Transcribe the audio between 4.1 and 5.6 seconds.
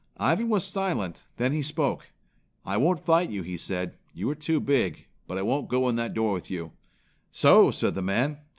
"You are too big, but I